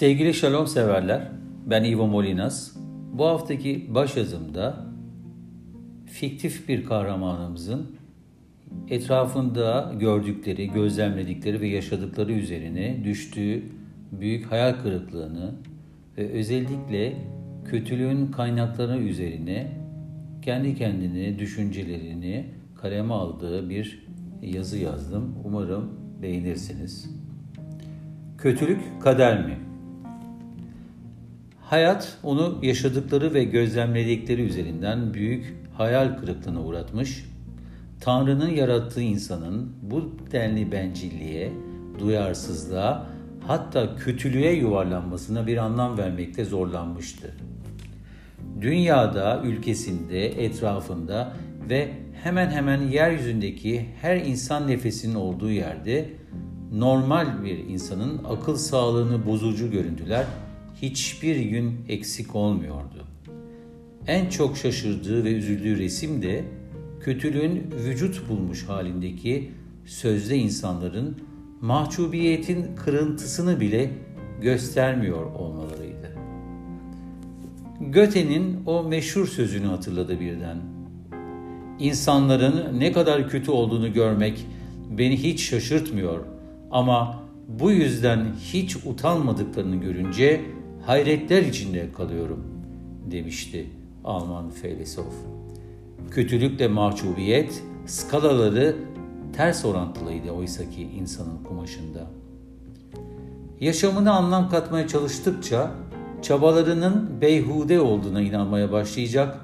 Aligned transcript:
Sevgili 0.00 0.34
Shalom 0.34 0.66
severler, 0.66 1.28
ben 1.66 1.84
Ivo 1.84 2.06
Molinas. 2.06 2.76
Bu 3.12 3.24
haftaki 3.26 3.94
başyazımda 3.94 4.86
fiktif 6.06 6.68
bir 6.68 6.84
kahramanımızın 6.84 7.96
etrafında 8.88 9.92
gördükleri, 9.98 10.70
gözlemledikleri 10.70 11.60
ve 11.60 11.68
yaşadıkları 11.68 12.32
üzerine 12.32 13.04
düştüğü 13.04 13.62
büyük 14.12 14.52
hayal 14.52 14.72
kırıklığını 14.72 15.54
ve 16.18 16.30
özellikle 16.30 17.16
kötülüğün 17.64 18.26
kaynakları 18.26 18.98
üzerine 18.98 19.72
kendi 20.42 20.74
kendine 20.74 21.38
düşüncelerini 21.38 22.46
kaleme 22.76 23.14
aldığı 23.14 23.70
bir 23.70 24.06
yazı 24.42 24.78
yazdım. 24.78 25.34
Umarım 25.44 25.90
beğenirsiniz. 26.22 27.10
Kötülük 28.38 29.02
kader 29.02 29.46
mi? 29.46 29.69
Hayat 31.70 32.18
onu 32.22 32.58
yaşadıkları 32.62 33.34
ve 33.34 33.44
gözlemledikleri 33.44 34.42
üzerinden 34.42 35.14
büyük 35.14 35.56
hayal 35.76 36.18
kırıklığına 36.18 36.62
uğratmış. 36.62 37.24
Tanrı'nın 38.00 38.48
yarattığı 38.48 39.00
insanın 39.00 39.72
bu 39.82 40.12
denli 40.32 40.72
bencilliğe, 40.72 41.52
duyarsızlığa, 41.98 43.06
hatta 43.46 43.96
kötülüğe 43.96 44.52
yuvarlanmasına 44.52 45.46
bir 45.46 45.56
anlam 45.56 45.98
vermekte 45.98 46.44
zorlanmıştı. 46.44 47.34
Dünyada, 48.60 49.40
ülkesinde, 49.44 50.44
etrafında 50.44 51.32
ve 51.70 51.88
hemen 52.22 52.50
hemen 52.50 52.82
yeryüzündeki 52.82 53.86
her 54.00 54.16
insan 54.16 54.68
nefesinin 54.68 55.14
olduğu 55.14 55.50
yerde 55.50 56.08
normal 56.72 57.44
bir 57.44 57.58
insanın 57.58 58.20
akıl 58.24 58.56
sağlığını 58.56 59.26
bozucu 59.26 59.70
görüntüler 59.70 60.24
hiçbir 60.82 61.36
gün 61.36 61.84
eksik 61.88 62.36
olmuyordu. 62.36 63.06
En 64.06 64.28
çok 64.28 64.56
şaşırdığı 64.56 65.24
ve 65.24 65.32
üzüldüğü 65.32 65.78
resim 65.78 66.22
de 66.22 66.44
kötülüğün 67.00 67.62
vücut 67.84 68.28
bulmuş 68.28 68.68
halindeki 68.68 69.50
sözde 69.86 70.36
insanların 70.36 71.18
mahcubiyetin 71.60 72.66
kırıntısını 72.76 73.60
bile 73.60 73.90
göstermiyor 74.42 75.34
olmalarıydı. 75.34 76.16
Göte'nin 77.80 78.64
o 78.66 78.84
meşhur 78.84 79.26
sözünü 79.26 79.66
hatırladı 79.66 80.20
birden. 80.20 80.58
İnsanların 81.78 82.80
ne 82.80 82.92
kadar 82.92 83.28
kötü 83.28 83.50
olduğunu 83.50 83.92
görmek 83.92 84.46
beni 84.90 85.22
hiç 85.22 85.40
şaşırtmıyor 85.40 86.24
ama 86.70 87.22
bu 87.48 87.70
yüzden 87.70 88.26
hiç 88.52 88.76
utanmadıklarını 88.76 89.76
görünce 89.76 90.40
hayretler 90.86 91.42
içinde 91.42 91.92
kalıyorum 91.92 92.44
demişti 93.10 93.66
Alman 94.04 94.50
filozof. 94.50 95.14
Kötülükle 96.10 96.68
mahcubiyet 96.68 97.62
skalaları 97.86 98.76
ters 99.32 99.64
orantılıydı 99.64 100.30
oysaki 100.30 100.82
insanın 100.82 101.44
kumaşında. 101.44 102.06
Yaşamına 103.60 104.12
anlam 104.12 104.50
katmaya 104.50 104.88
çalıştıkça 104.88 105.70
çabalarının 106.22 107.20
beyhude 107.20 107.80
olduğuna 107.80 108.20
inanmaya 108.20 108.72
başlayacak, 108.72 109.40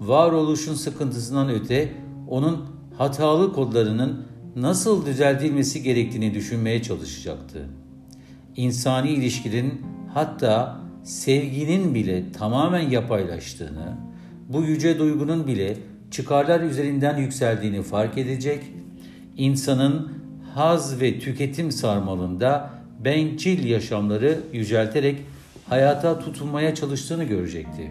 varoluşun 0.00 0.74
sıkıntısından 0.74 1.48
öte 1.48 1.92
onun 2.28 2.66
hatalı 2.98 3.52
kodlarının 3.52 4.24
nasıl 4.56 5.06
düzeltilmesi 5.06 5.82
gerektiğini 5.82 6.34
düşünmeye 6.34 6.82
çalışacaktı. 6.82 7.68
İnsani 8.56 9.10
ilişkilerin 9.10 9.80
hatta 10.16 10.76
sevginin 11.04 11.94
bile 11.94 12.32
tamamen 12.32 12.90
yapaylaştığını, 12.90 13.96
bu 14.48 14.62
yüce 14.62 14.98
duygunun 14.98 15.46
bile 15.46 15.76
çıkarlar 16.10 16.60
üzerinden 16.60 17.16
yükseldiğini 17.16 17.82
fark 17.82 18.18
edecek, 18.18 18.64
insanın 19.36 20.12
haz 20.54 21.00
ve 21.00 21.18
tüketim 21.18 21.72
sarmalında 21.72 22.70
bencil 23.04 23.64
yaşamları 23.64 24.38
yücelterek 24.52 25.16
hayata 25.68 26.18
tutunmaya 26.18 26.74
çalıştığını 26.74 27.24
görecekti. 27.24 27.90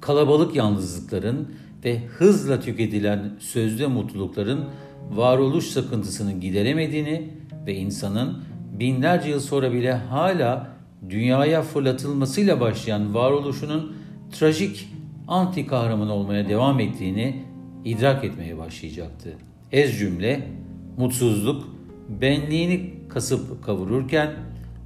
Kalabalık 0.00 0.56
yalnızlıkların 0.56 1.54
ve 1.84 2.06
hızla 2.06 2.60
tüketilen 2.60 3.32
sözde 3.38 3.86
mutlulukların 3.86 4.64
varoluş 5.10 5.64
sakıntısını 5.66 6.32
gideremediğini 6.32 7.30
ve 7.66 7.74
insanın 7.74 8.38
binlerce 8.72 9.28
yıl 9.28 9.40
sonra 9.40 9.72
bile 9.72 9.92
hala 9.92 10.77
dünyaya 11.10 11.62
fırlatılmasıyla 11.62 12.60
başlayan 12.60 13.14
varoluşunun 13.14 13.96
trajik 14.32 14.88
anti 15.28 15.66
kahraman 15.66 16.08
olmaya 16.08 16.48
devam 16.48 16.80
ettiğini 16.80 17.42
idrak 17.84 18.24
etmeye 18.24 18.58
başlayacaktı. 18.58 19.36
Ez 19.72 19.98
cümle, 19.98 20.48
mutsuzluk, 20.96 21.68
benliğini 22.08 22.94
kasıp 23.08 23.64
kavururken 23.64 24.30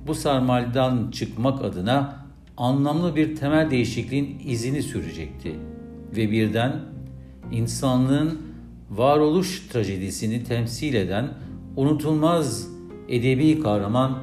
bu 0.07 0.15
sarmaldan 0.15 1.11
çıkmak 1.11 1.65
adına 1.65 2.27
anlamlı 2.57 3.17
bir 3.17 3.37
temel 3.37 3.71
değişikliğin 3.71 4.43
izini 4.47 4.83
sürecekti. 4.83 5.55
Ve 6.17 6.31
birden 6.31 6.81
insanlığın 7.53 8.43
varoluş 8.91 9.69
trajedisini 9.69 10.45
temsil 10.45 10.95
eden 10.95 11.29
unutulmaz 11.77 12.69
edebi 13.09 13.61
kahraman 13.61 14.19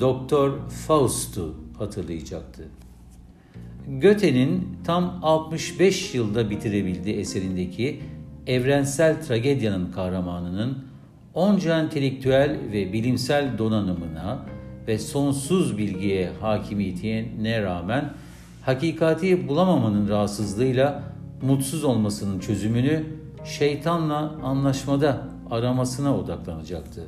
Doktor 0.00 0.68
Faust'u 0.68 1.54
hatırlayacaktı. 1.78 2.68
Goethe'nin 4.02 4.78
tam 4.84 5.18
65 5.22 6.14
yılda 6.14 6.50
bitirebildiği 6.50 7.16
eserindeki 7.16 8.00
evrensel 8.46 9.22
tragedyanın 9.22 9.92
kahramanının 9.92 10.78
onca 11.34 11.80
entelektüel 11.80 12.58
ve 12.72 12.92
bilimsel 12.92 13.58
donanımına 13.58 14.38
ve 14.88 14.98
sonsuz 14.98 15.78
bilgiye 15.78 16.30
hakimiyetine 16.40 17.62
rağmen 17.62 18.12
hakikati 18.62 19.48
bulamamanın 19.48 20.08
rahatsızlığıyla 20.08 21.02
mutsuz 21.42 21.84
olmasının 21.84 22.38
çözümünü 22.38 23.04
şeytanla 23.44 24.34
anlaşmada 24.42 25.28
aramasına 25.50 26.16
odaklanacaktı. 26.16 27.02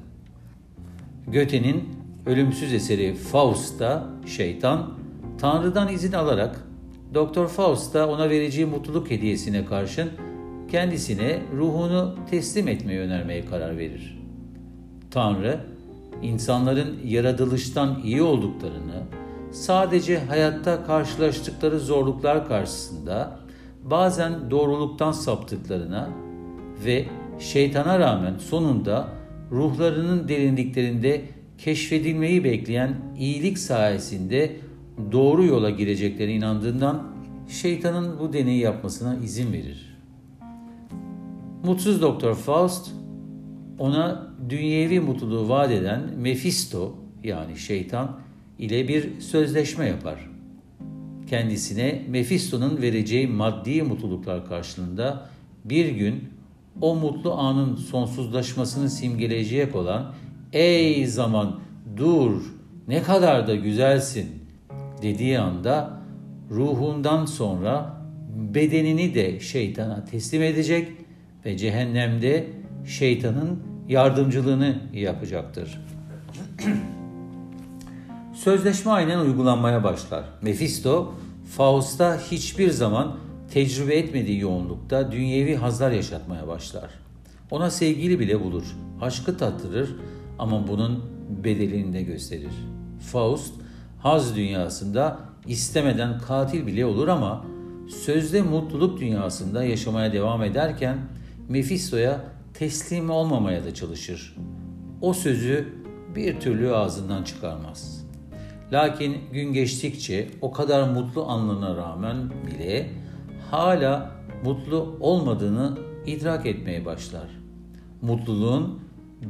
Goethe'nin 1.27 1.89
ölümsüz 2.27 2.73
eseri 2.73 3.15
Faust'ta 3.15 4.07
şeytan 4.27 4.91
Tanrı'dan 5.39 5.89
izin 5.89 6.13
alarak 6.13 6.65
Doktor 7.15 7.49
Faust 7.49 7.95
da 7.95 8.09
ona 8.09 8.31
vereceği 8.31 8.67
mutluluk 8.67 9.11
hediyesine 9.11 9.65
karşın 9.65 10.11
kendisine 10.71 11.43
ruhunu 11.57 12.15
teslim 12.31 12.69
etmeyi 12.69 13.01
önermeye 13.01 13.45
karar 13.45 13.79
verir. 13.79 14.19
Tanrı, 15.11 15.61
insanların 16.23 16.99
yaratılıştan 17.05 18.01
iyi 18.05 18.23
olduklarını, 18.23 19.03
sadece 19.53 20.19
hayatta 20.19 20.85
karşılaştıkları 20.85 21.81
zorluklar 21.81 22.49
karşısında 22.49 23.39
bazen 23.83 24.51
doğruluktan 24.51 25.13
saptıklarına 25.13 26.11
ve 26.85 27.07
şeytana 27.39 27.99
rağmen 27.99 28.39
sonunda 28.39 29.09
ruhlarının 29.51 30.29
derinliklerinde 30.29 31.34
keşfedilmeyi 31.59 32.45
bekleyen 32.45 32.95
iyilik 33.19 33.59
sayesinde 33.59 34.57
doğru 35.13 35.45
yola 35.45 35.71
gireceklerine 35.71 36.35
inandığından 36.35 37.03
şeytanın 37.49 38.19
bu 38.19 38.33
deneyi 38.33 38.61
yapmasına 38.61 39.17
izin 39.25 39.53
verir. 39.53 39.97
Mutsuz 41.65 42.03
Doktor 42.03 42.35
Faust 42.35 42.91
ona 43.79 44.35
dünyevi 44.49 45.01
mutluluğu 45.01 45.49
vaat 45.49 45.71
eden 45.71 46.01
Mephisto 46.17 46.95
yani 47.25 47.59
şeytan 47.59 48.19
ile 48.59 48.89
bir 48.89 49.21
sözleşme 49.21 49.87
yapar. 49.87 50.31
Kendisine 51.27 52.03
Mephisto'nun 52.09 52.83
vereceği 52.83 53.27
maddi 53.27 53.83
mutluluklar 53.83 54.47
karşılığında 54.47 55.29
bir 55.65 55.89
gün 55.89 56.25
o 56.81 56.95
mutlu 56.97 57.33
anın 57.33 57.77
sonsuzlaşmasını 57.77 58.91
simgeleyecek 58.91 59.77
olan 59.77 60.15
''Ey 60.55 61.07
zaman 61.07 61.61
dur 61.97 62.43
ne 62.89 63.03
kadar 63.03 63.47
da 63.47 63.55
güzelsin'' 63.55 64.45
dediği 65.03 65.39
anda 65.39 66.01
ruhundan 66.51 67.27
sonra 67.27 67.97
bedenini 68.35 69.15
de 69.15 69.41
şeytana 69.41 70.05
teslim 70.05 70.43
edecek 70.43 70.89
ve 71.45 71.57
cehennemde 71.57 72.47
şeytanın 72.87 73.63
yardımcılığını 73.89 74.77
yapacaktır. 74.93 75.81
Sözleşme 78.35 78.93
aynen 78.93 79.19
uygulanmaya 79.19 79.85
başlar. 79.85 80.25
Mephisto, 80.43 81.15
Faust'a 81.57 82.19
hiçbir 82.19 82.71
zaman 82.71 83.17
tecrübe 83.53 83.95
etmediği 83.95 84.41
yoğunlukta 84.41 85.13
dünyevi 85.13 85.57
hazlar 85.57 85.91
yaşatmaya 85.91 86.49
başlar. 86.49 86.91
Ona 87.51 87.71
sevgili 87.71 88.21
bile 88.21 88.45
bulur, 88.45 88.65
aşkı 89.01 89.37
tattırır 89.37 89.97
ama 90.39 90.69
bunun 90.69 91.05
bedelini 91.45 91.93
de 91.93 92.03
gösterir. 92.03 92.53
Faust, 93.13 93.55
haz 93.99 94.37
dünyasında 94.37 95.19
istemeden 95.47 96.19
katil 96.19 96.67
bile 96.67 96.87
olur 96.87 97.09
ama 97.09 97.45
sözde 97.89 98.43
mutluluk 98.43 99.01
dünyasında 99.01 99.65
yaşamaya 99.65 100.13
devam 100.13 100.43
ederken 100.43 100.99
Mephisto'ya 101.49 102.21
teslim 102.55 103.11
olmamaya 103.11 103.65
da 103.65 103.75
çalışır. 103.75 104.37
O 105.01 105.13
sözü 105.13 105.69
bir 106.17 106.41
türlü 106.41 106.75
ağzından 106.75 107.23
çıkarmaz. 107.23 108.05
Lakin 108.73 109.17
gün 109.33 109.53
geçtikçe 109.53 110.29
o 110.41 110.53
kadar 110.53 110.91
mutlu 110.91 111.27
anlına 111.27 111.77
rağmen 111.77 112.17
bile 112.47 112.91
hala 113.51 114.11
mutlu 114.45 114.97
olmadığını 115.01 115.79
idrak 116.07 116.47
etmeye 116.47 116.85
başlar. 116.85 117.29
Mutluluğun 118.03 118.81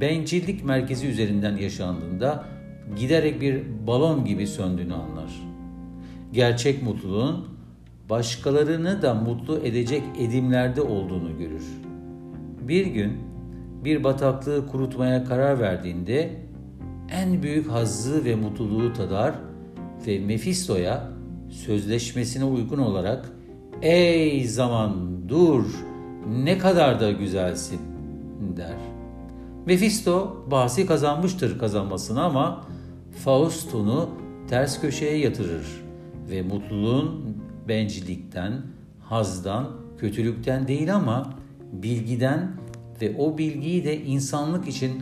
bencillik 0.00 0.64
merkezi 0.64 1.06
üzerinden 1.06 1.56
yaşandığında 1.56 2.44
giderek 2.96 3.41
bir 3.41 3.62
balon 3.87 4.25
gibi 4.25 4.46
söndüğünü 4.46 4.94
anlar. 4.94 5.32
Gerçek 6.32 6.82
mutluluğun 6.82 7.49
başkalarını 8.11 9.02
da 9.02 9.14
mutlu 9.14 9.58
edecek 9.58 10.02
edimlerde 10.19 10.82
olduğunu 10.82 11.38
görür. 11.38 11.64
Bir 12.61 12.87
gün 12.87 13.12
bir 13.85 14.05
bataklığı 14.05 14.67
kurutmaya 14.67 15.25
karar 15.25 15.61
verdiğinde 15.61 16.31
en 17.11 17.43
büyük 17.43 17.70
hazzı 17.70 18.25
ve 18.25 18.35
mutluluğu 18.35 18.93
tadar 18.93 19.35
ve 20.06 20.19
Mephisto'ya 20.19 21.08
sözleşmesine 21.50 22.44
uygun 22.44 22.79
olarak 22.79 23.32
''Ey 23.82 24.44
zaman 24.44 25.23
dur, 25.29 25.64
ne 26.44 26.58
kadar 26.58 27.00
da 27.00 27.12
güzelsin.'' 27.12 27.94
der. 28.56 28.94
Mephisto 29.66 30.46
bahsi 30.50 30.87
kazanmıştır 30.87 31.58
kazanmasını 31.58 32.22
ama 32.22 32.64
Faust 33.25 33.75
onu 33.75 34.11
ters 34.49 34.81
köşeye 34.81 35.19
yatırır 35.19 35.66
ve 36.31 36.43
mutluluğun 36.43 37.37
bencillikten, 37.69 38.52
hazdan, 39.00 39.70
kötülükten 39.99 40.69
değil 40.69 40.94
ama 40.94 41.34
bilgiden 41.72 42.50
ve 43.02 43.16
o 43.19 43.38
bilgiyi 43.38 43.84
de 43.84 44.05
insanlık 44.05 44.69
için 44.69 44.93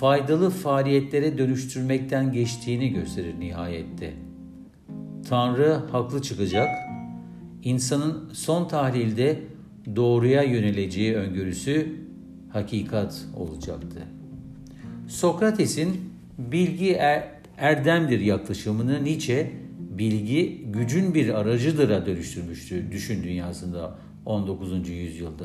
faydalı 0.00 0.50
faaliyetlere 0.50 1.38
dönüştürmekten 1.38 2.32
geçtiğini 2.32 2.88
gösterir 2.88 3.40
nihayette. 3.40 4.12
Tanrı 5.28 5.72
haklı 5.92 6.22
çıkacak, 6.22 6.68
insanın 7.62 8.30
son 8.32 8.68
tahlilde 8.68 9.40
doğruya 9.96 10.42
yöneleceği 10.42 11.14
öngörüsü 11.14 12.05
hakikat 12.56 13.24
olacaktı. 13.36 14.02
Sokrates'in 15.08 16.00
bilgi 16.38 16.92
er, 16.92 17.28
erdemdir 17.58 18.20
yaklaşımını 18.20 19.04
Nietzsche 19.04 19.52
bilgi 19.78 20.64
gücün 20.66 21.14
bir 21.14 21.28
aracıdır'a 21.28 22.06
dönüştürmüştü 22.06 22.92
düşün 22.92 23.22
dünyasında 23.22 23.98
19. 24.26 24.88
yüzyılda. 24.88 25.44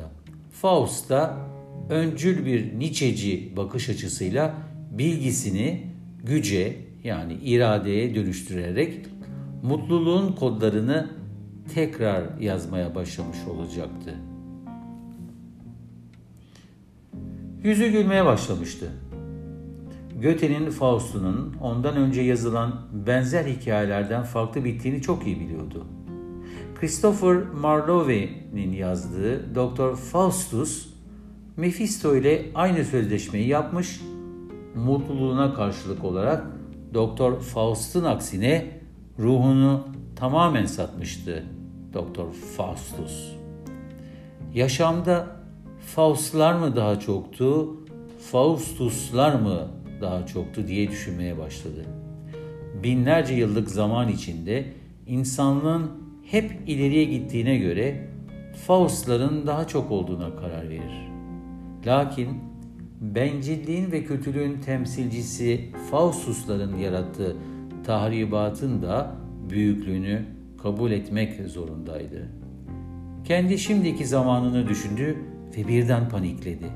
Faust 0.51 1.09
da 1.09 1.37
öncül 1.89 2.45
bir 2.45 2.79
Nietzscheci 2.79 3.53
bakış 3.57 3.89
açısıyla 3.89 4.55
bilgisini 4.91 5.83
güce 6.23 6.75
yani 7.03 7.33
iradeye 7.33 8.15
dönüştürerek 8.15 9.05
mutluluğun 9.63 10.33
kodlarını 10.33 11.09
tekrar 11.73 12.39
yazmaya 12.39 12.95
başlamış 12.95 13.37
olacaktı. 13.47 14.31
Yüzü 17.63 17.87
gülmeye 17.87 18.25
başlamıştı. 18.25 18.89
Goethe'nin 20.21 20.69
Faust'unun 20.69 21.55
ondan 21.61 21.95
önce 21.95 22.21
yazılan 22.21 22.81
benzer 22.93 23.45
hikayelerden 23.45 24.23
farklı 24.23 24.65
bittiğini 24.65 25.01
çok 25.01 25.27
iyi 25.27 25.39
biliyordu. 25.39 25.85
Christopher 26.79 27.35
Marlowe'nin 27.35 28.71
yazdığı 28.71 29.55
Doktor 29.55 29.97
Faustus, 29.97 30.87
Mephisto 31.57 32.15
ile 32.15 32.45
aynı 32.55 32.85
sözleşmeyi 32.85 33.47
yapmış, 33.47 34.01
mutluluğuna 34.75 35.53
karşılık 35.53 36.03
olarak 36.03 36.43
Doktor 36.93 37.39
Faust'un 37.39 38.03
aksine 38.03 38.81
ruhunu 39.19 39.87
tamamen 40.15 40.65
satmıştı 40.65 41.43
Doktor 41.93 42.33
Faustus. 42.33 43.35
Yaşamda 44.53 45.40
Faustlar 45.95 46.53
mı 46.53 46.75
daha 46.75 46.99
çoktu, 46.99 47.75
Faustuslar 48.31 49.35
mı 49.35 49.67
daha 50.01 50.25
çoktu 50.25 50.67
diye 50.67 50.91
düşünmeye 50.91 51.38
başladı. 51.38 51.85
Binlerce 52.83 53.33
yıllık 53.33 53.69
zaman 53.69 54.07
içinde 54.07 54.65
insanlığın 55.07 55.91
hep 56.25 56.51
ileriye 56.67 57.03
gittiğine 57.03 57.57
göre 57.57 58.07
Faustların 58.67 59.47
daha 59.47 59.67
çok 59.67 59.91
olduğuna 59.91 60.35
karar 60.35 60.69
verir. 60.69 61.11
Lakin 61.85 62.29
bencilliğin 63.01 63.91
ve 63.91 64.03
kötülüğün 64.03 64.61
temsilcisi 64.61 65.69
Faustusların 65.91 66.77
yarattığı 66.77 67.35
tahribatın 67.83 68.81
da 68.81 69.15
büyüklüğünü 69.49 70.25
kabul 70.63 70.91
etmek 70.91 71.49
zorundaydı. 71.49 72.29
Kendi 73.23 73.57
şimdiki 73.59 74.05
zamanını 74.05 74.67
düşündü 74.67 75.17
ve 75.57 75.68
birden 75.68 76.09
panikledi. 76.09 76.68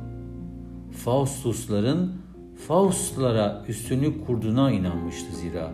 Faustusların 0.92 2.26
Faustlara 2.68 3.64
üstünlük 3.68 4.28
kurduğuna 4.28 4.72
inanmıştı 4.72 5.36
zira 5.36 5.72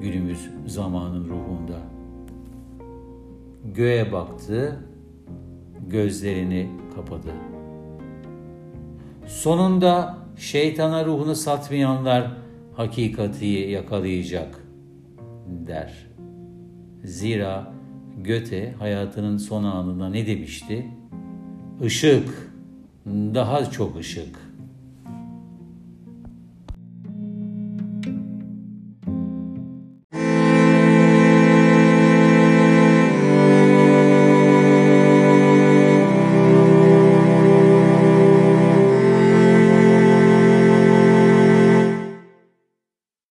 günümüz 0.00 0.50
zamanın 0.66 1.28
ruhunda. 1.28 1.78
Göğe 3.64 4.12
baktı, 4.12 4.80
gözlerini 5.88 6.70
kapadı. 6.94 7.30
Sonunda 9.26 10.18
şeytana 10.36 11.04
ruhunu 11.04 11.34
satmayanlar 11.34 12.30
hakikati 12.76 13.46
yakalayacak 13.46 14.64
der. 15.66 16.06
Zira 17.04 17.74
Göte 18.22 18.74
hayatının 18.78 19.36
son 19.36 19.64
anında 19.64 20.08
ne 20.08 20.26
demişti? 20.26 20.86
Işık, 21.82 22.52
daha 23.06 23.70
çok 23.70 23.96
ışık 23.96 24.43